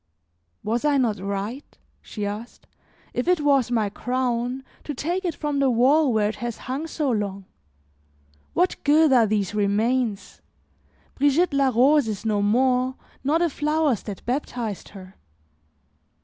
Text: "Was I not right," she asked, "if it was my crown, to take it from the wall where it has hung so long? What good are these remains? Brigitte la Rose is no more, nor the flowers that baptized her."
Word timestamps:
"Was 0.63 0.83
I 0.83 0.97
not 0.97 1.19
right," 1.19 1.77
she 2.01 2.25
asked, 2.25 2.65
"if 3.13 3.27
it 3.27 3.41
was 3.41 3.69
my 3.69 3.87
crown, 3.91 4.63
to 4.83 4.95
take 4.95 5.23
it 5.23 5.35
from 5.35 5.59
the 5.59 5.69
wall 5.69 6.11
where 6.11 6.27
it 6.29 6.37
has 6.37 6.57
hung 6.65 6.87
so 6.87 7.11
long? 7.11 7.45
What 8.53 8.83
good 8.83 9.13
are 9.13 9.27
these 9.27 9.53
remains? 9.53 10.41
Brigitte 11.13 11.53
la 11.53 11.67
Rose 11.69 12.07
is 12.07 12.25
no 12.25 12.41
more, 12.41 12.95
nor 13.23 13.37
the 13.37 13.47
flowers 13.51 14.01
that 14.01 14.25
baptized 14.25 14.89
her." 14.89 15.13